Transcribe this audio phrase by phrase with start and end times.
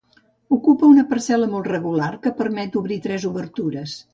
[0.55, 3.99] Ocupa una parcel·la molt regular que permet obrir tres obertures.